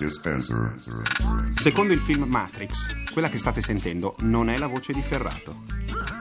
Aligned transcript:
Dispenser. 0.00 0.72
Secondo 1.48 1.92
il 1.92 2.00
film 2.00 2.24
Matrix, 2.24 3.12
quella 3.12 3.28
che 3.28 3.36
state 3.36 3.60
sentendo 3.60 4.16
non 4.20 4.48
è 4.48 4.56
la 4.56 4.66
voce 4.66 4.94
di 4.94 5.02
Ferrato. 5.02 5.64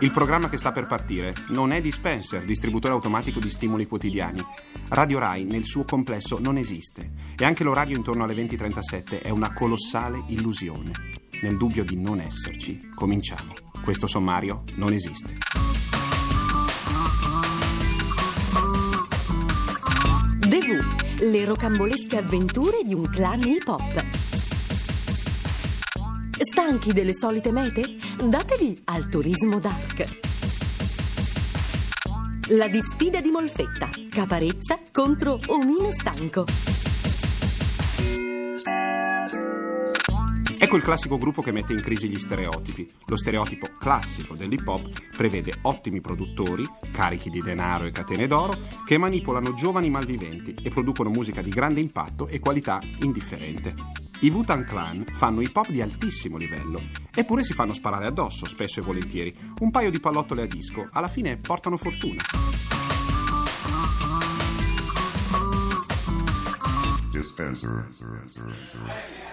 Il 0.02 0.12
programma 0.12 0.50
che 0.50 0.58
sta 0.58 0.74
per 0.74 0.86
partire 0.86 1.34
non 1.50 1.72
è 1.72 1.80
Dispenser, 1.80 2.44
distributore 2.44 2.94
automatico 2.94 3.40
di 3.40 3.50
stimoli 3.50 3.88
quotidiani. 3.88 4.44
Radio 4.90 5.20
Rai 5.20 5.46
nel 5.46 5.64
suo 5.64 5.86
complesso 5.86 6.40
non 6.40 6.58
esiste 6.58 7.12
e 7.38 7.46
anche 7.46 7.64
l'orario 7.64 7.96
intorno 7.96 8.26
alle 8.26 8.36
20.37 8.36 9.22
è 9.22 9.30
una 9.30 9.54
colossale 9.54 10.24
illusione. 10.28 10.92
Nel 11.42 11.56
dubbio 11.56 11.86
di 11.86 11.96
non 11.96 12.20
esserci, 12.20 12.92
cominciamo. 12.94 13.54
Questo 13.82 14.08
sommario 14.08 14.66
non 14.76 14.92
esiste. 14.92 15.38
The 20.50 20.58
Who, 20.58 21.09
le 21.22 21.44
rocambolesche 21.44 22.18
avventure 22.18 22.82
di 22.84 22.94
un 22.94 23.04
clan 23.04 23.42
hip 23.42 23.68
hop. 23.68 24.06
Stanchi 26.38 26.94
delle 26.94 27.14
solite 27.14 27.52
mete? 27.52 27.98
Datevi 28.24 28.80
al 28.86 29.10
turismo 29.10 29.60
dark. 29.60 30.06
La 32.50 32.68
disfida 32.68 33.20
di 33.20 33.32
Molfetta, 33.32 33.90
Caparezza 34.10 34.80
contro 34.92 35.40
Omino 35.48 35.92
Stanco. 35.92 36.79
Ecco 40.62 40.76
il 40.76 40.84
classico 40.84 41.18
gruppo 41.18 41.42
che 41.42 41.54
mette 41.54 41.72
in 41.72 41.80
crisi 41.80 42.10
gli 42.10 42.20
stereotipi. 42.20 42.86
Lo 43.06 43.16
stereotipo 43.16 43.70
classico 43.80 44.36
dell'hip 44.36 44.68
hop 44.68 44.90
prevede 45.16 45.54
ottimi 45.62 46.02
produttori, 46.02 46.68
carichi 46.92 47.30
di 47.30 47.42
denaro 47.42 47.86
e 47.86 47.92
catene 47.92 48.28
d'oro, 48.28 48.58
che 48.86 48.98
manipolano 48.98 49.54
giovani 49.54 49.90
malviventi 49.90 50.54
e 50.62 50.70
producono 50.70 51.12
musica 51.12 51.42
di 51.42 51.50
grande 51.50 51.80
impatto 51.80 52.28
e 52.28 52.40
qualità 52.40 52.82
indifferente. 53.00 53.74
I 54.20 54.30
Wu-Tang 54.30 54.66
Clan 54.66 55.06
fanno 55.14 55.40
hip 55.40 55.56
hop 55.56 55.70
di 55.70 55.82
altissimo 55.82 56.36
livello, 56.36 56.82
eppure 57.16 57.42
si 57.46 57.54
fanno 57.54 57.74
sparare 57.74 58.08
addosso, 58.08 58.46
spesso 58.46 58.82
e 58.82 58.84
volentieri. 58.84 59.34
Un 59.60 59.72
paio 59.72 59.90
di 59.90 60.02
pallottole 60.02 60.42
a 60.42 60.46
disco, 60.46 60.86
alla 60.92 61.08
fine 61.08 61.38
portano 61.38 61.78
fortuna. 61.78 62.22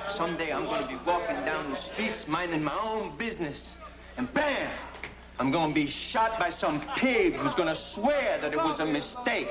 Someday 0.08 0.52
I'm 0.52 0.64
going 0.64 0.82
to 0.82 0.88
be 0.88 0.98
walking 1.06 1.36
down 1.44 1.70
the 1.70 1.76
streets 1.76 2.28
minding 2.28 2.62
my 2.62 2.78
own 2.78 3.16
business. 3.16 3.74
And 4.16 4.32
bam! 4.34 4.70
I'm 5.38 5.50
to 5.52 5.72
be 5.72 5.86
shot 5.86 6.38
by 6.38 6.50
some 6.50 6.80
pig 6.94 7.34
who's 7.36 7.54
to 7.68 7.74
swear 7.74 8.38
that 8.40 8.52
it 8.52 8.56
was 8.56 8.78
a 8.80 8.86
mistake. 8.86 9.48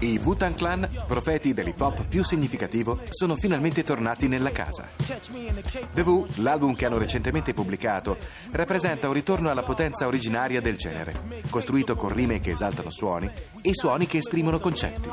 I 0.00 0.20
Wu-Tang 0.22 0.54
Clan, 0.54 0.86
profeti 1.06 1.54
dell'hip 1.54 1.80
hop 1.80 2.04
più 2.06 2.22
significativo, 2.22 3.00
sono 3.08 3.34
finalmente 3.34 3.82
tornati 3.82 4.28
nella 4.28 4.50
casa. 4.50 4.86
The 5.94 6.02
Wu, 6.02 6.26
l'album 6.36 6.74
che 6.74 6.84
hanno 6.84 6.98
recentemente 6.98 7.54
pubblicato, 7.54 8.18
rappresenta 8.50 9.06
un 9.06 9.14
ritorno 9.14 9.48
alla 9.48 9.62
potenza 9.62 10.06
originaria 10.06 10.60
del 10.60 10.76
genere, 10.76 11.14
costruito 11.48 11.96
con 11.96 12.12
rime 12.12 12.38
che 12.40 12.50
esaltano 12.50 12.90
suoni 12.90 13.30
e 13.62 13.70
suoni 13.72 14.06
che 14.06 14.18
esprimono 14.18 14.60
concetti. 14.60 15.08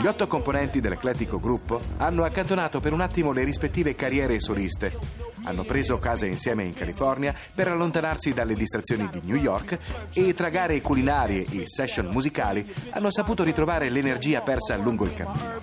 Gli 0.00 0.06
otto 0.06 0.28
componenti 0.28 0.80
dell'eclettico 0.80 1.40
gruppo 1.40 1.80
hanno 1.96 2.22
accantonato 2.22 2.78
per 2.78 2.92
un 2.92 3.00
attimo 3.00 3.32
le 3.32 3.42
rispettive 3.42 3.96
carriere 3.96 4.38
soliste. 4.40 5.31
Hanno 5.44 5.64
preso 5.64 5.98
casa 5.98 6.26
insieme 6.26 6.64
in 6.64 6.74
California 6.74 7.34
per 7.54 7.68
allontanarsi 7.68 8.32
dalle 8.32 8.54
distrazioni 8.54 9.08
di 9.10 9.20
New 9.24 9.36
York 9.36 9.78
e 10.12 10.34
tra 10.34 10.48
gare 10.48 10.80
culinarie 10.80 11.44
e 11.50 11.62
session 11.66 12.08
musicali 12.12 12.70
hanno 12.90 13.10
saputo 13.10 13.42
ritrovare 13.42 13.88
l'energia 13.88 14.40
persa 14.40 14.76
lungo 14.76 15.04
il 15.04 15.14
cammino. 15.14 15.60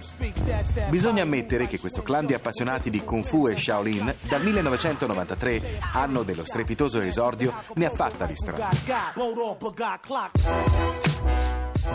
Bisogna 0.90 1.24
ammettere 1.24 1.68
che 1.68 1.80
questo 1.80 2.02
clan 2.02 2.26
di 2.26 2.34
appassionati 2.34 2.90
di 2.90 3.04
Kung 3.04 3.24
Fu 3.24 3.48
e 3.48 3.56
Shaolin 3.56 4.14
dal 4.28 4.44
1993, 4.44 5.80
anno 5.94 6.24
dello 6.24 6.44
strepitoso 6.46 7.00
esordio, 7.02 7.54
ne 7.76 7.86
ha 7.86 7.92
fatta 7.92 8.26
di 8.26 8.36
strada. 8.36 8.70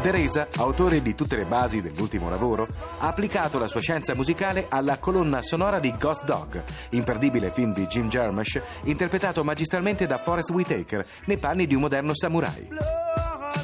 Deresa, 0.05 0.49
autore 0.57 1.01
di 1.01 1.15
tutte 1.15 1.35
le 1.35 1.47
basi 1.47 1.81
dell'ultimo 1.81 2.29
lavoro, 2.29 2.69
ha 2.99 3.07
applicato 3.07 3.59
la 3.59 3.67
sua 3.67 3.81
scienza 3.81 4.15
musicale 4.15 4.67
alla 4.69 4.99
colonna 4.99 5.41
sonora 5.41 5.79
di 5.79 5.95
Ghost 5.99 6.25
Dog, 6.25 6.63
imperdibile 6.91 7.51
film 7.51 7.73
di 7.73 7.87
Jim 7.87 8.11
Jarmusch, 8.11 8.61
interpretato 8.83 9.43
magistralmente 9.43 10.07
da 10.07 10.19
Forrest 10.19 10.51
Whitaker 10.51 11.07
nei 11.25 11.39
panni 11.39 11.67
di 11.67 11.75
un 11.75 11.81
moderno 11.81 12.15
samurai. 12.15 12.69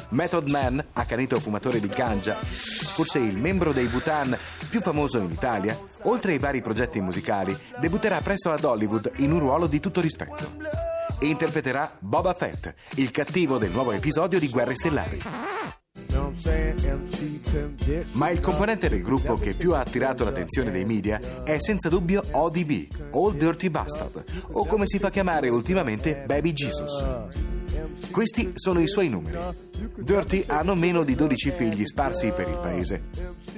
Method 0.09 0.49
Man, 0.49 0.83
accanito 0.93 1.39
fumatore 1.39 1.79
di 1.79 1.89
ganja, 1.89 2.33
forse 2.33 3.19
il 3.19 3.37
membro 3.37 3.71
dei 3.71 3.85
Bhutan 3.85 4.35
più 4.67 4.81
famoso 4.81 5.19
in 5.19 5.29
Italia, 5.29 5.77
oltre 6.05 6.31
ai 6.31 6.39
vari 6.39 6.61
progetti 6.61 6.99
musicali, 6.99 7.55
debutterà 7.79 8.19
presto 8.21 8.49
ad 8.49 8.63
Hollywood 8.63 9.11
in 9.17 9.31
un 9.31 9.37
ruolo 9.37 9.67
di 9.67 9.79
tutto 9.79 10.01
rispetto. 10.01 10.53
Interpreterà 11.19 11.97
Boba 11.99 12.33
Fett, 12.33 12.73
il 12.95 13.11
cattivo 13.11 13.59
del 13.59 13.69
nuovo 13.69 13.91
episodio 13.91 14.39
di 14.39 14.49
Guerre 14.49 14.73
Stellari. 14.73 15.21
Ma 18.13 18.29
il 18.29 18.39
componente 18.39 18.89
del 18.89 19.01
gruppo 19.01 19.35
che 19.35 19.53
più 19.53 19.73
ha 19.73 19.79
attirato 19.79 20.23
l'attenzione 20.23 20.71
dei 20.71 20.85
media 20.85 21.19
è 21.43 21.57
senza 21.59 21.89
dubbio 21.89 22.23
ODB, 22.31 22.87
Old 23.11 23.37
Dirty 23.37 23.69
Bastard, 23.69 24.23
o 24.51 24.65
come 24.65 24.85
si 24.85 24.99
fa 24.99 25.09
chiamare 25.09 25.49
ultimamente 25.49 26.23
Baby 26.25 26.53
Jesus. 26.53 27.05
Questi 28.11 28.51
sono 28.55 28.81
i 28.81 28.87
suoi 28.87 29.09
numeri. 29.09 29.37
Dirty 29.95 30.43
ha 30.47 30.61
non 30.61 30.77
meno 30.77 31.03
di 31.03 31.15
12 31.15 31.51
figli 31.51 31.85
sparsi 31.85 32.31
per 32.31 32.49
il 32.49 32.57
paese. 32.57 33.03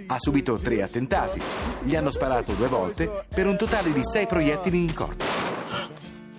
Ha 0.08 0.18
subito 0.20 0.58
tre 0.58 0.84
attentati, 0.84 1.42
gli 1.82 1.96
hanno 1.96 2.12
sparato 2.12 2.54
due 2.54 2.68
volte 2.68 3.26
per 3.34 3.48
un 3.48 3.58
totale 3.58 3.92
di 3.92 4.02
sei 4.04 4.28
proiettili 4.28 4.78
in 4.78 4.94
corpo. 4.94 5.53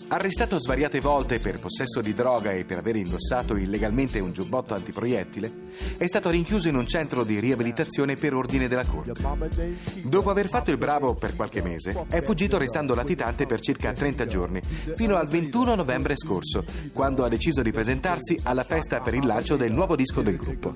Arrestato 0.06 0.58
svariate 0.58 1.00
volte 1.00 1.38
per 1.38 1.58
possesso 1.58 2.02
di 2.02 2.12
droga 2.12 2.52
e 2.52 2.64
per 2.64 2.78
aver 2.78 2.96
indossato 2.96 3.56
illegalmente 3.56 4.20
un 4.20 4.32
giubbotto 4.32 4.74
antiproiettile, 4.74 5.50
è 5.96 6.06
stato 6.06 6.28
rinchiuso 6.28 6.68
in 6.68 6.76
un 6.76 6.86
centro 6.86 7.24
di 7.24 7.40
riabilitazione 7.40 8.14
per 8.14 8.34
ordine 8.34 8.68
della 8.68 8.84
Corte. 8.84 9.12
Dopo 10.02 10.30
aver 10.30 10.48
fatto 10.48 10.70
il 10.70 10.76
bravo 10.76 11.14
per 11.14 11.34
qualche 11.34 11.62
mese, 11.62 12.04
è 12.10 12.22
fuggito 12.22 12.58
restando 12.58 12.94
latitante 12.94 13.46
per 13.46 13.60
circa 13.60 13.92
30 13.92 14.26
giorni, 14.26 14.60
fino 14.94 15.16
al 15.16 15.26
21 15.26 15.74
novembre 15.74 16.16
scorso, 16.16 16.64
quando 16.92 17.24
ha 17.24 17.28
deciso 17.28 17.62
di 17.62 17.72
presentarsi 17.72 18.38
alla 18.42 18.64
festa 18.64 19.00
per 19.00 19.14
il 19.14 19.24
lancio 19.26 19.56
del 19.56 19.72
nuovo 19.72 19.96
disco 19.96 20.20
del 20.20 20.36
gruppo. 20.36 20.74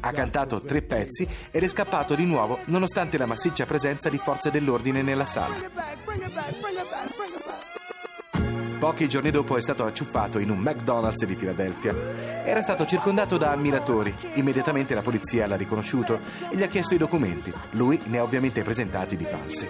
Ha 0.00 0.10
cantato 0.10 0.62
tre 0.62 0.80
pezzi 0.82 1.28
ed 1.50 1.62
è 1.62 1.68
scappato 1.68 2.14
di 2.14 2.24
nuovo 2.24 2.58
nonostante 2.64 3.18
la 3.18 3.26
massiccia 3.26 3.66
presenza 3.66 4.08
di 4.08 4.18
forze 4.18 4.50
dell'ordine 4.50 5.02
nella 5.02 5.26
sala. 5.26 5.56
Pochi 8.80 9.10
giorni 9.10 9.30
dopo 9.30 9.58
è 9.58 9.60
stato 9.60 9.84
acciuffato 9.84 10.38
in 10.38 10.48
un 10.48 10.56
McDonald's 10.56 11.26
di 11.26 11.36
Filadelfia. 11.36 11.94
Era 12.46 12.62
stato 12.62 12.86
circondato 12.86 13.36
da 13.36 13.50
ammiratori. 13.50 14.14
Immediatamente 14.36 14.94
la 14.94 15.02
polizia 15.02 15.46
l'ha 15.46 15.56
riconosciuto 15.56 16.18
e 16.48 16.56
gli 16.56 16.62
ha 16.62 16.66
chiesto 16.66 16.94
i 16.94 16.96
documenti. 16.96 17.52
Lui 17.72 18.00
ne 18.06 18.16
ha 18.16 18.22
ovviamente 18.22 18.62
presentati 18.62 19.18
di 19.18 19.26
falsi. 19.26 19.68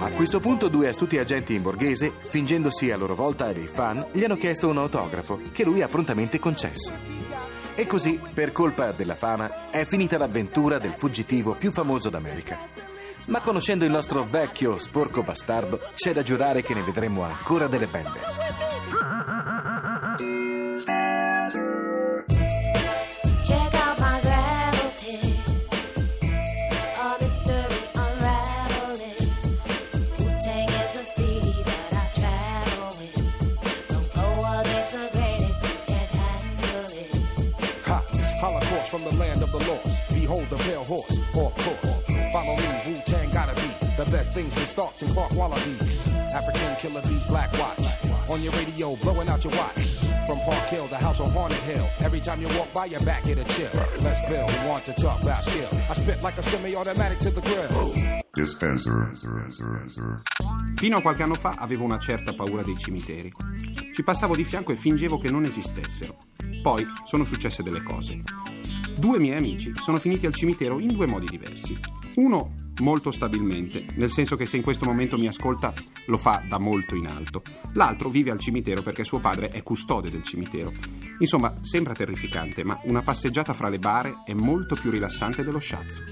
A 0.00 0.08
questo 0.12 0.40
punto 0.40 0.68
due 0.68 0.88
astuti 0.88 1.18
agenti 1.18 1.52
in 1.52 1.60
borghese, 1.60 2.10
fingendosi 2.30 2.90
a 2.90 2.96
loro 2.96 3.14
volta 3.14 3.52
dei 3.52 3.66
fan, 3.66 4.06
gli 4.10 4.24
hanno 4.24 4.38
chiesto 4.38 4.68
un 4.68 4.78
autografo 4.78 5.38
che 5.52 5.64
lui 5.64 5.82
ha 5.82 5.88
prontamente 5.88 6.38
concesso. 6.38 6.94
E 7.74 7.86
così, 7.86 8.18
per 8.32 8.52
colpa 8.52 8.92
della 8.92 9.16
fama, 9.16 9.68
è 9.68 9.84
finita 9.84 10.16
l'avventura 10.16 10.78
del 10.78 10.94
fuggitivo 10.96 11.52
più 11.52 11.70
famoso 11.70 12.08
d'America. 12.08 12.91
Ma 13.26 13.40
conoscendo 13.40 13.84
il 13.84 13.90
nostro 13.90 14.24
vecchio 14.24 14.78
sporco 14.78 15.22
bastardo, 15.22 15.80
c'è 15.94 16.12
da 16.12 16.22
giurare 16.22 16.62
che 16.62 16.74
ne 16.74 16.82
vedremo 16.82 17.22
ancora 17.22 17.66
delle 17.66 17.86
belle. 17.86 18.20
Check 23.42 23.74
out 23.74 23.98
my 23.98 24.20
gravel 24.20 24.92
pit. 25.00 25.38
All 26.98 27.16
this 27.18 27.42
dirty 27.42 27.74
unraveling. 27.94 29.30
Wu-Tang 30.18 30.68
is 30.68 30.96
a 30.96 31.04
city 31.16 31.62
that 31.64 31.92
I 31.92 32.10
travel 32.12 32.96
with. 32.98 33.14
Don't 33.88 34.12
go 34.14 34.60
against 34.60 34.92
the 34.92 35.08
grain 35.12 35.42
if 35.42 35.62
you 35.62 35.76
can't 35.86 36.10
handle 36.10 36.90
it. 36.98 37.10
Ha! 37.86 38.02
Holocaust 38.40 38.90
from 38.90 39.04
the 39.04 39.14
land 39.16 39.42
of 39.42 39.50
the 39.52 39.58
lost. 39.58 40.08
Behold 40.12 40.50
the 40.50 40.58
pale 40.58 40.84
horse, 40.84 41.18
or 41.34 41.50
course. 41.50 42.01
Follow 42.32 42.56
me, 42.56 42.64
Wu 42.86 43.00
Tang 43.04 43.30
gotta 43.30 43.54
be 43.54 43.68
the 43.98 44.10
best 44.10 44.32
things 44.32 44.56
in 44.56 44.66
starts 44.66 45.02
and 45.02 45.12
Clark 45.12 45.32
Wallabies. 45.32 46.08
African 46.32 46.76
killer 46.76 47.02
bees, 47.02 47.26
black 47.26 47.52
watch. 47.58 47.84
On 48.26 48.42
your 48.42 48.52
radio, 48.54 48.96
blowing 48.96 49.28
out 49.28 49.44
your 49.44 49.52
watch. 49.52 49.98
From 50.26 50.38
Park 50.40 50.66
Hill, 50.68 50.86
the 50.88 50.96
house 50.96 51.20
on 51.20 51.30
Haunted 51.30 51.58
Hill. 51.64 51.86
Every 52.00 52.20
time 52.20 52.40
you 52.40 52.48
walk 52.56 52.72
by, 52.72 52.86
your 52.86 53.02
back 53.02 53.24
get 53.24 53.36
a 53.36 53.44
chill. 53.44 53.68
Let's 54.00 54.20
build, 54.26 54.50
we 54.50 54.66
want 54.66 54.86
to 54.86 54.94
talk 54.94 55.20
about 55.20 55.42
skill. 55.42 55.68
I 55.90 55.94
spit 55.94 56.22
like 56.22 56.38
a 56.38 56.42
semi-automatic 56.42 57.18
to 57.18 57.30
the 57.30 57.42
grill. 57.42 58.22
Dispenser. 58.32 59.10
Fino 60.76 60.96
a 60.96 61.02
qualche 61.02 61.22
anno 61.22 61.34
fa 61.34 61.56
avevo 61.58 61.84
una 61.84 61.98
certa 61.98 62.32
paura 62.32 62.62
dei 62.62 62.78
cimiteri. 62.78 63.30
Ci 63.92 64.02
passavo 64.02 64.34
di 64.34 64.44
fianco 64.44 64.72
e 64.72 64.76
fingevo 64.76 65.18
che 65.18 65.30
non 65.30 65.44
esistessero. 65.44 66.16
Poi 66.62 66.86
sono 67.04 67.26
successe 67.26 67.62
delle 67.62 67.82
cose. 67.82 68.22
Due 68.96 69.18
miei 69.18 69.36
amici 69.36 69.72
sono 69.76 69.98
finiti 69.98 70.24
al 70.24 70.32
cimitero 70.32 70.78
in 70.78 70.88
due 70.88 71.06
modi 71.06 71.26
diversi. 71.26 71.78
Uno 72.14 72.54
molto 72.80 73.10
stabilmente, 73.10 73.86
nel 73.94 74.10
senso 74.10 74.36
che 74.36 74.46
se 74.46 74.56
in 74.56 74.62
questo 74.62 74.84
momento 74.84 75.16
mi 75.16 75.26
ascolta 75.26 75.72
lo 76.06 76.16
fa 76.16 76.42
da 76.46 76.58
molto 76.58 76.94
in 76.94 77.06
alto. 77.06 77.42
L'altro 77.74 78.10
vive 78.10 78.30
al 78.30 78.38
cimitero 78.38 78.82
perché 78.82 79.04
suo 79.04 79.20
padre 79.20 79.48
è 79.48 79.62
custode 79.62 80.10
del 80.10 80.24
cimitero. 80.24 80.72
Insomma, 81.18 81.54
sembra 81.62 81.94
terrificante, 81.94 82.64
ma 82.64 82.78
una 82.84 83.02
passeggiata 83.02 83.54
fra 83.54 83.68
le 83.68 83.78
bare 83.78 84.22
è 84.24 84.34
molto 84.34 84.74
più 84.74 84.90
rilassante 84.90 85.44
dello 85.44 85.58
sciazzo. 85.58 86.02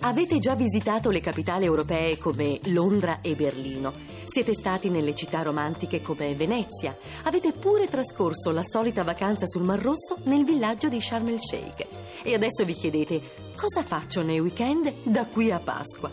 Avete 0.00 0.38
già 0.38 0.54
visitato 0.54 1.10
le 1.10 1.20
capitali 1.20 1.64
europee 1.64 2.18
come 2.18 2.60
Londra 2.66 3.20
e 3.20 3.34
Berlino. 3.34 4.15
Siete 4.36 4.52
stati 4.52 4.90
nelle 4.90 5.14
città 5.14 5.40
romantiche 5.40 6.02
come 6.02 6.34
Venezia. 6.34 6.94
Avete 7.22 7.52
pure 7.52 7.88
trascorso 7.88 8.50
la 8.50 8.62
solita 8.62 9.02
vacanza 9.02 9.46
sul 9.46 9.62
Mar 9.62 9.80
Rosso 9.80 10.18
nel 10.24 10.44
villaggio 10.44 10.90
di 10.90 11.00
Sharm 11.00 11.28
el 11.28 11.40
Sheikh. 11.40 11.86
E 12.22 12.34
adesso 12.34 12.66
vi 12.66 12.74
chiedete 12.74 13.18
cosa 13.56 13.82
faccio 13.82 14.22
nei 14.22 14.38
weekend 14.38 14.92
da 15.04 15.24
qui 15.24 15.50
a 15.50 15.58
Pasqua? 15.58 16.10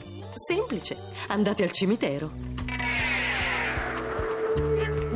Semplice, 0.47 0.95
andate 1.27 1.63
al 1.63 1.71
cimitero. 1.71 2.52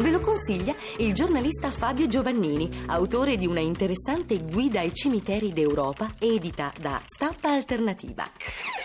Ve 0.08 0.14
lo 0.14 0.22
consiglia 0.22 0.74
il 1.00 1.14
giornalista 1.14 1.70
Fabio 1.70 2.08
Giovannini, 2.08 2.84
autore 2.86 3.36
di 3.36 3.46
una 3.46 3.60
interessante 3.60 4.42
guida 4.42 4.80
ai 4.80 4.94
cimiteri 4.94 5.52
d'Europa 5.52 6.14
edita 6.18 6.72
da 6.80 7.02
Stampa 7.04 7.52
Alternativa. 7.52 8.24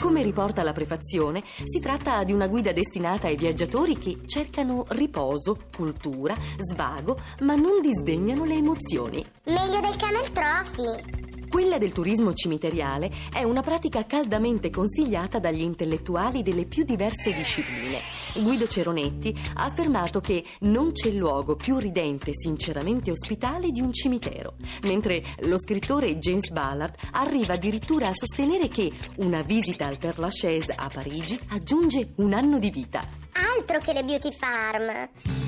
Come 0.00 0.24
riporta 0.24 0.64
la 0.64 0.72
prefazione, 0.72 1.44
si 1.62 1.78
tratta 1.78 2.24
di 2.24 2.32
una 2.32 2.48
guida 2.48 2.72
destinata 2.72 3.28
ai 3.28 3.36
viaggiatori 3.36 3.96
che 3.98 4.26
cercano 4.26 4.84
riposo, 4.88 5.56
cultura, 5.72 6.34
svago, 6.58 7.16
ma 7.42 7.54
non 7.54 7.80
disdegnano 7.80 8.44
le 8.44 8.54
emozioni. 8.54 9.24
Meglio 9.44 9.78
del 9.78 9.94
Camel 9.94 10.32
Trophy. 10.32 11.21
Quella 11.52 11.76
del 11.76 11.92
turismo 11.92 12.32
cimiteriale 12.32 13.10
è 13.30 13.42
una 13.42 13.60
pratica 13.60 14.06
caldamente 14.06 14.70
consigliata 14.70 15.38
dagli 15.38 15.60
intellettuali 15.60 16.42
delle 16.42 16.64
più 16.64 16.82
diverse 16.82 17.34
discipline. 17.34 18.00
Guido 18.36 18.66
Ceronetti 18.66 19.38
ha 19.56 19.64
affermato 19.64 20.20
che 20.20 20.42
non 20.60 20.92
c'è 20.92 21.10
luogo 21.10 21.54
più 21.54 21.76
ridente 21.76 22.30
e 22.30 22.34
sinceramente 22.34 23.10
ospitale 23.10 23.70
di 23.70 23.82
un 23.82 23.92
cimitero, 23.92 24.54
mentre 24.84 25.22
lo 25.40 25.58
scrittore 25.58 26.16
James 26.16 26.48
Ballard 26.48 26.94
arriva 27.10 27.52
addirittura 27.52 28.08
a 28.08 28.14
sostenere 28.14 28.68
che 28.68 28.90
una 29.16 29.42
visita 29.42 29.86
al 29.86 29.98
Père 29.98 30.22
Lachaise 30.22 30.72
a 30.74 30.88
Parigi 30.88 31.38
aggiunge 31.50 32.14
un 32.16 32.32
anno 32.32 32.58
di 32.58 32.70
vita. 32.70 33.06
Altro 33.58 33.78
che 33.78 33.92
le 33.92 34.02
beauty 34.02 34.32
farm. 34.32 35.41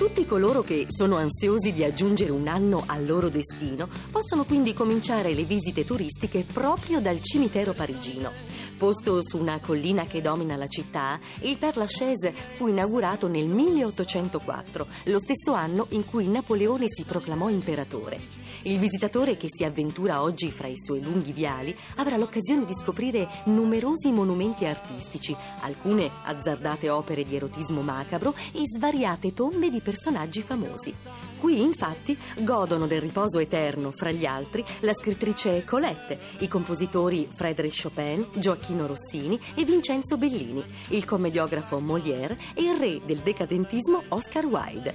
Tutti 0.00 0.24
coloro 0.24 0.62
che 0.62 0.86
sono 0.88 1.16
ansiosi 1.16 1.74
di 1.74 1.84
aggiungere 1.84 2.32
un 2.32 2.48
anno 2.48 2.84
al 2.86 3.04
loro 3.04 3.28
destino 3.28 3.86
possono 4.10 4.44
quindi 4.44 4.72
cominciare 4.72 5.34
le 5.34 5.42
visite 5.42 5.84
turistiche 5.84 6.42
proprio 6.50 7.02
dal 7.02 7.20
cimitero 7.20 7.74
parigino. 7.74 8.32
Posto 8.80 9.22
su 9.22 9.36
una 9.36 9.60
collina 9.60 10.06
che 10.06 10.22
domina 10.22 10.56
la 10.56 10.66
città, 10.66 11.20
il 11.40 11.58
Père 11.58 11.80
Lachaise 11.80 12.32
fu 12.32 12.66
inaugurato 12.66 13.28
nel 13.28 13.46
1804, 13.46 14.86
lo 15.04 15.18
stesso 15.18 15.52
anno 15.52 15.84
in 15.90 16.06
cui 16.06 16.26
Napoleone 16.26 16.86
si 16.88 17.02
proclamò 17.02 17.50
imperatore. 17.50 18.18
Il 18.62 18.78
visitatore 18.78 19.36
che 19.36 19.48
si 19.50 19.64
avventura 19.64 20.22
oggi 20.22 20.50
fra 20.50 20.66
i 20.66 20.78
suoi 20.78 21.02
lunghi 21.02 21.32
viali 21.32 21.76
avrà 21.96 22.16
l'occasione 22.16 22.64
di 22.64 22.72
scoprire 22.74 23.28
numerosi 23.44 24.10
monumenti 24.12 24.64
artistici, 24.64 25.36
alcune 25.60 26.10
azzardate 26.24 26.88
opere 26.88 27.22
di 27.24 27.36
erotismo 27.36 27.82
macabro 27.82 28.34
e 28.50 28.62
svariate 28.64 29.34
tombe 29.34 29.68
di 29.68 29.82
personaggi 29.82 30.40
famosi. 30.40 30.94
Qui, 31.40 31.62
infatti, 31.62 32.16
godono 32.40 32.86
del 32.86 33.00
riposo 33.00 33.38
eterno, 33.38 33.92
fra 33.92 34.10
gli 34.10 34.26
altri, 34.26 34.62
la 34.80 34.92
scrittrice 34.92 35.64
Colette, 35.64 36.18
i 36.40 36.48
compositori 36.48 37.26
Frédéric 37.34 37.80
Chopin, 37.82 38.26
Gioacchino 38.34 38.86
Rossini 38.86 39.40
e 39.54 39.64
Vincenzo 39.64 40.18
Bellini, 40.18 40.62
il 40.88 41.06
commediografo 41.06 41.80
Molière 41.80 42.36
e 42.52 42.62
il 42.62 42.76
re 42.78 43.00
del 43.06 43.20
decadentismo 43.20 44.02
Oscar 44.08 44.44
Wilde. 44.44 44.94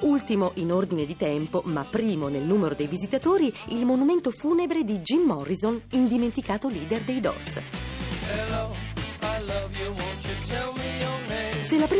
Ultimo 0.00 0.50
in 0.56 0.70
ordine 0.70 1.06
di 1.06 1.16
tempo, 1.16 1.62
ma 1.64 1.82
primo 1.82 2.28
nel 2.28 2.42
numero 2.42 2.74
dei 2.74 2.88
visitatori, 2.88 3.50
il 3.68 3.86
monumento 3.86 4.30
funebre 4.30 4.84
di 4.84 4.98
Jim 4.98 5.22
Morrison, 5.22 5.80
indimenticato 5.92 6.68
leader 6.68 7.00
dei 7.00 7.20
Doors. 7.20 7.52
Se 7.52 8.50
la 8.50 9.95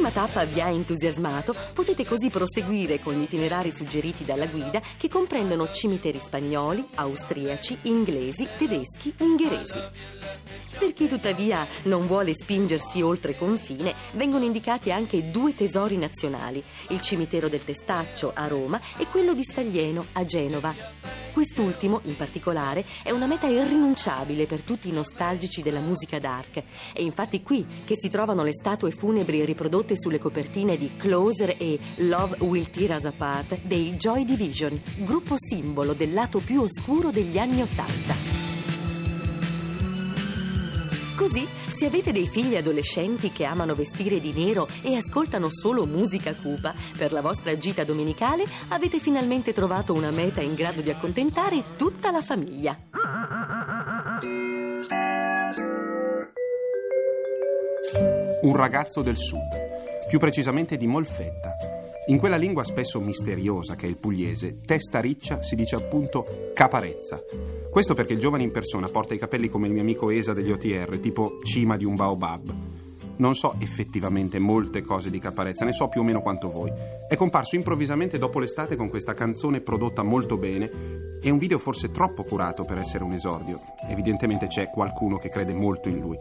prima 0.06 0.10
tappa 0.10 0.44
vi 0.44 0.60
ha 0.60 0.68
entusiasmato, 0.68 1.54
potete 1.72 2.04
così 2.04 2.30
proseguire 2.30 3.00
con 3.00 3.14
gli 3.14 3.22
itinerari 3.22 3.72
suggeriti 3.72 4.24
dalla 4.24 4.46
guida 4.46 4.80
che 4.96 5.08
comprendono 5.08 5.70
cimiteri 5.70 6.18
spagnoli, 6.18 6.86
austriaci, 6.94 7.78
inglesi, 7.82 8.46
tedeschi, 8.56 9.12
ungheresi. 9.18 9.80
Per 10.78 10.92
chi 10.92 11.08
tuttavia 11.08 11.66
non 11.84 12.06
vuole 12.06 12.34
spingersi 12.34 13.00
oltre 13.02 13.36
confine, 13.36 13.94
vengono 14.12 14.44
indicati 14.44 14.92
anche 14.92 15.30
due 15.30 15.54
tesori 15.54 15.96
nazionali, 15.96 16.62
il 16.88 17.00
cimitero 17.00 17.48
del 17.48 17.64
Testaccio 17.64 18.32
a 18.34 18.46
Roma 18.46 18.80
e 18.98 19.06
quello 19.06 19.32
di 19.32 19.42
Staglieno 19.42 20.04
a 20.12 20.24
Genova. 20.24 21.25
Quest'ultimo, 21.36 22.00
in 22.04 22.16
particolare, 22.16 22.82
è 23.02 23.10
una 23.10 23.26
meta 23.26 23.46
irrinunciabile 23.46 24.46
per 24.46 24.62
tutti 24.62 24.88
i 24.88 24.92
nostalgici 24.92 25.60
della 25.60 25.80
musica 25.80 26.18
dark. 26.18 26.62
È 26.94 27.02
infatti 27.02 27.42
qui 27.42 27.66
che 27.84 27.94
si 27.94 28.08
trovano 28.08 28.42
le 28.42 28.54
statue 28.54 28.90
funebri 28.90 29.44
riprodotte 29.44 29.98
sulle 29.98 30.18
copertine 30.18 30.78
di 30.78 30.92
Closer 30.96 31.56
e 31.58 31.78
Love 31.96 32.38
Will 32.38 32.70
Tear 32.70 32.96
Us 32.96 33.04
Apart 33.04 33.58
dei 33.64 33.96
Joy 33.96 34.24
Division, 34.24 34.80
gruppo 35.00 35.34
simbolo 35.36 35.92
del 35.92 36.14
lato 36.14 36.38
più 36.38 36.62
oscuro 36.62 37.10
degli 37.10 37.36
anni 37.36 37.60
Ottanta. 37.60 38.14
Così, 41.16 41.46
se 41.76 41.84
avete 41.84 42.10
dei 42.10 42.26
figli 42.26 42.56
adolescenti 42.56 43.30
che 43.30 43.44
amano 43.44 43.74
vestire 43.74 44.18
di 44.18 44.32
nero 44.32 44.66
e 44.80 44.96
ascoltano 44.96 45.48
solo 45.50 45.84
musica 45.84 46.32
cupa, 46.34 46.72
per 46.96 47.12
la 47.12 47.20
vostra 47.20 47.58
gita 47.58 47.84
domenicale 47.84 48.44
avete 48.68 48.98
finalmente 48.98 49.52
trovato 49.52 49.92
una 49.92 50.10
meta 50.10 50.40
in 50.40 50.54
grado 50.54 50.80
di 50.80 50.88
accontentare 50.88 51.62
tutta 51.76 52.10
la 52.10 52.22
famiglia. 52.22 52.78
Un 58.40 58.56
ragazzo 58.56 59.02
del 59.02 59.18
sud, 59.18 60.06
più 60.08 60.18
precisamente 60.18 60.78
di 60.78 60.86
Molfetta. 60.86 61.75
In 62.08 62.18
quella 62.18 62.36
lingua 62.36 62.62
spesso 62.62 63.00
misteriosa 63.00 63.74
che 63.74 63.86
è 63.86 63.88
il 63.88 63.96
pugliese, 63.96 64.60
testa 64.64 65.00
riccia 65.00 65.42
si 65.42 65.56
dice 65.56 65.74
appunto 65.74 66.52
caparezza. 66.54 67.20
Questo 67.68 67.94
perché 67.94 68.12
il 68.12 68.20
giovane 68.20 68.44
in 68.44 68.52
persona 68.52 68.86
porta 68.86 69.14
i 69.14 69.18
capelli 69.18 69.48
come 69.48 69.66
il 69.66 69.72
mio 69.72 69.82
amico 69.82 70.10
Esa 70.10 70.32
degli 70.32 70.52
OTR, 70.52 70.98
tipo 70.98 71.38
cima 71.42 71.76
di 71.76 71.84
un 71.84 71.96
baobab. 71.96 72.54
Non 73.16 73.34
so 73.34 73.56
effettivamente 73.58 74.38
molte 74.38 74.82
cose 74.82 75.10
di 75.10 75.18
Caparezza, 75.18 75.64
ne 75.64 75.72
so 75.72 75.88
più 75.88 76.02
o 76.02 76.04
meno 76.04 76.22
quanto 76.22 76.48
voi. 76.48 76.70
È 77.08 77.16
comparso 77.16 77.56
improvvisamente 77.56 78.18
dopo 78.18 78.38
l'estate 78.38 78.76
con 78.76 78.88
questa 78.88 79.14
canzone 79.14 79.60
prodotta 79.60 80.04
molto 80.04 80.36
bene 80.36 81.15
e 81.22 81.30
un 81.30 81.38
video 81.38 81.58
forse 81.58 81.90
troppo 81.90 82.24
curato 82.24 82.64
per 82.64 82.78
essere 82.78 83.04
un 83.04 83.12
esordio. 83.12 83.60
Evidentemente 83.88 84.46
c'è 84.46 84.68
qualcuno 84.68 85.18
che 85.18 85.28
crede 85.28 85.52
molto 85.52 85.88
in 85.88 86.00
lui. 86.00 86.18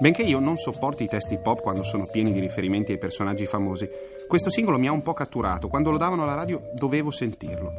Benché 0.00 0.22
io 0.22 0.38
non 0.38 0.56
sopporti 0.56 1.04
i 1.04 1.08
testi 1.08 1.38
pop 1.38 1.60
quando 1.60 1.82
sono 1.82 2.06
pieni 2.06 2.32
di 2.32 2.40
riferimenti 2.40 2.92
ai 2.92 2.98
personaggi 2.98 3.46
famosi, 3.46 3.88
questo 4.28 4.50
singolo 4.50 4.78
mi 4.78 4.88
ha 4.88 4.92
un 4.92 5.02
po' 5.02 5.12
catturato. 5.14 5.68
Quando 5.68 5.90
lo 5.90 5.96
davano 5.96 6.22
alla 6.22 6.34
radio 6.34 6.70
dovevo 6.74 7.10
sentirlo. 7.10 7.72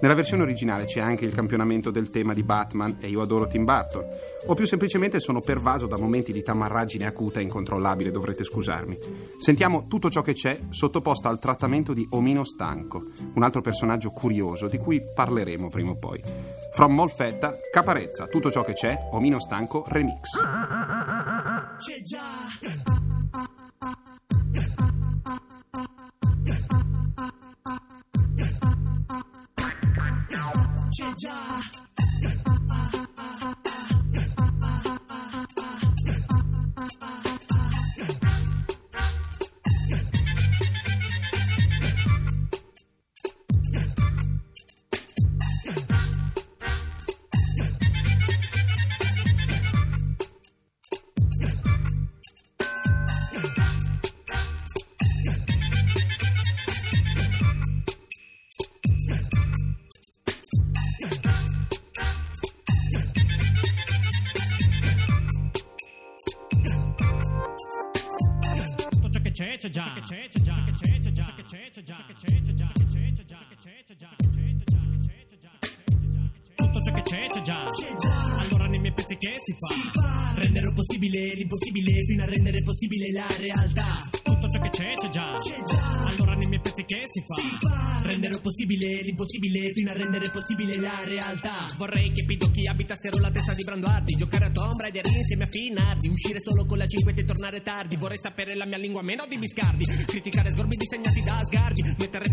Nella 0.00 0.14
versione 0.14 0.42
originale 0.42 0.84
c'è 0.84 1.00
anche 1.00 1.24
il 1.24 1.34
campionamento 1.34 1.90
del 1.90 2.10
tema 2.10 2.34
di 2.34 2.42
Batman 2.42 2.98
e 3.00 3.08
io 3.08 3.22
adoro 3.22 3.46
Tim 3.46 3.64
Burton. 3.64 4.04
O 4.46 4.54
più 4.54 4.66
semplicemente 4.66 5.20
sono 5.20 5.40
pervaso 5.40 5.86
da 5.86 5.98
momenti 5.98 6.32
di 6.32 6.42
tamarraggine 6.42 7.06
acuta 7.06 7.40
e 7.40 7.42
incontrollabile, 7.42 8.10
dovrete 8.10 8.44
scusarmi. 8.44 8.98
Sentiamo 9.38 9.86
tutto 9.86 10.10
ciò 10.10 10.22
che 10.22 10.34
c'è 10.34 10.58
sottoposto 10.68 11.28
al 11.28 11.38
trattamento 11.38 11.92
di 11.92 12.06
Omino 12.10 12.44
Stanco, 12.44 13.04
un 13.34 13.42
altro 13.42 13.62
personaggio 13.62 14.10
curioso 14.10 14.66
di 14.66 14.78
cui 14.78 15.02
parleremo 15.14 15.68
prima 15.68 15.90
o 15.90 15.96
poi. 15.96 16.22
From 16.72 16.92
Molfetta, 16.92 17.56
Caparezza, 17.72 18.26
tutto 18.26 18.50
ciò 18.50 18.62
che 18.62 18.74
c'è, 18.74 19.08
Omino 19.12 19.40
Stanco, 19.40 19.84
Remix. 19.88 20.30
C'è 21.78 22.02
già! 22.02 22.20
C'è 30.90 31.12
già! 31.14 31.95
Tutto 76.56 76.80
ciò 76.82 76.92
che 76.92 77.02
c'è 77.02 77.26
c'è 77.28 77.40
già. 77.40 77.68
Allora 78.40 78.66
nei 78.66 78.80
miei 78.80 78.92
pezzi 78.92 79.16
che 79.16 79.34
si 79.38 79.54
fa? 79.58 80.40
Rendere 80.40 80.72
possibile 80.74 81.34
l'impossibile 81.34 82.02
fino 82.02 82.22
a 82.22 82.26
rendere 82.26 82.62
possibile 82.62 83.12
la 83.12 83.26
realtà. 83.38 84.15
Ciò 84.56 84.62
che 84.62 84.70
c'è 84.70 84.94
c'è 84.94 85.08
già. 85.10 85.34
Allora 86.06 86.34
nei 86.34 86.48
miei 86.48 86.60
pezzi 86.60 86.82
che 86.84 87.02
si 87.04 87.22
fa? 87.26 88.00
Rendere 88.06 88.38
possibile 88.40 89.02
l'impossibile 89.02 89.72
fino 89.74 89.90
a 89.90 89.92
rendere 89.92 90.30
possibile 90.30 90.76
la 90.78 91.04
realtà. 91.04 91.66
Vorrei 91.76 92.10
che 92.12 92.24
pidocchi 92.24 92.66
abitassero 92.66 93.18
la 93.18 93.30
testa 93.30 93.52
di 93.52 93.64
Branduardi, 93.64 94.14
giocare 94.14 94.46
a 94.46 94.50
Tomb 94.50 94.80
Raider 94.80 95.04
insieme 95.04 95.44
a 95.44 95.48
Finardi, 95.48 96.08
uscire 96.08 96.40
solo 96.40 96.64
con 96.64 96.78
la 96.78 96.86
5 96.86 97.12
e 97.14 97.24
tornare 97.26 97.60
tardi. 97.60 97.96
Vorrei 97.96 98.16
sapere 98.16 98.54
la 98.54 98.64
mia 98.64 98.78
lingua 98.78 99.02
meno 99.02 99.26
di 99.28 99.36
biscardi, 99.36 99.84
criticare 99.84 100.50
sgorbi 100.50 100.76
disegnati 100.76 101.22
da 101.22 101.42
sgarbi, 101.44 101.94
mettere 101.98 102.24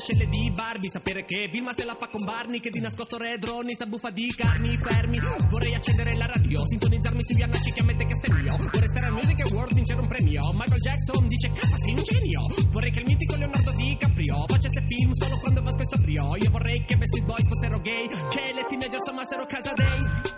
peli 0.00 0.08
sotto 0.08 0.12
le 0.16 0.16
ascelle 0.16 0.28
di 0.28 0.50
Barbie, 0.50 0.90
sapere 0.90 1.24
che 1.24 1.48
Vilma 1.48 1.72
se 1.72 1.84
la 1.84 1.94
fa 1.94 2.08
con 2.08 2.24
Barney, 2.24 2.60
che 2.60 2.70
di 2.70 2.80
nascosto 2.80 3.18
redroni 3.18 3.74
sa 3.74 3.86
buffa 3.86 4.10
di 4.10 4.32
carni 4.34 4.76
fermi. 4.76 5.18
Vorrei 5.48 5.74
accendere 5.74 6.16
la 6.16 6.26
radio, 6.26 6.66
sintonizzarmi 6.66 7.22
su 7.22 7.36
Iannacci 7.36 7.72
che 7.72 7.80
ammette 7.80 8.06
che 8.06 8.14
stemmio. 8.14 8.56
Vorrei 8.56 8.88
stare 8.88 9.06
al 9.06 9.12
Music 9.12 9.40
Award, 9.40 9.74
vincere 9.74 10.00
un 10.00 10.06
premio. 10.06 10.50
Michael 10.52 10.80
Jackson 10.80 11.26
dice 11.26 11.52
cazzo 11.52 11.76
sei 11.76 11.94
un 11.94 12.02
genio. 12.02 12.40
Vorrei 12.70 12.90
che 12.90 13.00
il 13.00 13.06
mitico 13.06 13.36
Leonardo 13.36 13.70
DiCaprio 13.72 14.44
facesse 14.48 14.84
film 14.86 15.12
solo 15.12 15.36
quando 15.38 15.62
va 15.62 15.72
spesso 15.72 15.96
brio. 16.02 16.36
Io 16.36 16.50
vorrei 16.50 16.84
che 16.84 16.96
Backstreet 16.96 17.26
Boys 17.26 17.46
fossero 17.46 17.80
gay, 17.80 18.08
che 18.30 18.52
le 18.54 18.64
teenagers 18.68 19.08
amassero 19.08 19.46
casa 19.46 19.72
dei. 19.74 20.29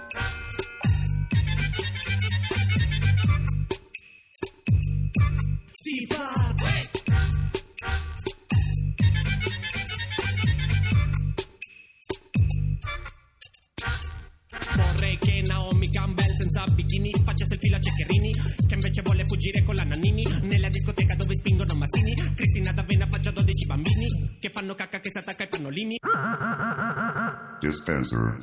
Dispenser. 27.63 28.37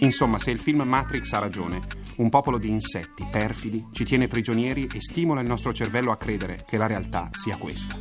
Insomma, 0.00 0.38
se 0.38 0.50
il 0.50 0.58
film 0.58 0.82
Matrix 0.82 1.32
ha 1.32 1.38
ragione, 1.38 1.80
un 2.16 2.28
popolo 2.28 2.58
di 2.58 2.68
insetti 2.68 3.24
perfidi 3.30 3.86
ci 3.92 4.04
tiene 4.04 4.26
prigionieri 4.26 4.88
e 4.92 5.00
stimola 5.00 5.42
il 5.42 5.48
nostro 5.48 5.72
cervello 5.72 6.10
a 6.10 6.16
credere 6.16 6.64
che 6.66 6.76
la 6.76 6.86
realtà 6.86 7.30
sia 7.32 7.56
questa. 7.56 7.96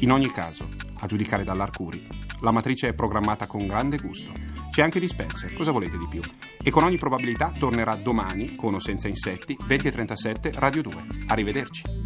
In 0.00 0.12
ogni 0.12 0.30
caso, 0.30 0.68
a 1.00 1.06
giudicare 1.06 1.42
dall'Arcuri, 1.42 2.06
la 2.42 2.52
matrice 2.52 2.88
è 2.88 2.94
programmata 2.94 3.48
con 3.48 3.66
grande 3.66 3.96
gusto. 3.96 4.30
C'è 4.70 4.82
anche 4.82 5.00
Dispenser, 5.00 5.52
cosa 5.54 5.72
volete 5.72 5.98
di 5.98 6.06
più? 6.08 6.20
E 6.62 6.70
con 6.70 6.84
ogni 6.84 6.96
probabilità 6.96 7.50
tornerà 7.58 7.96
domani, 7.96 8.54
con 8.54 8.74
o 8.74 8.78
senza 8.78 9.08
insetti, 9.08 9.56
20.37 9.66 10.58
Radio 10.58 10.82
2. 10.82 11.06
Arrivederci. 11.26 12.05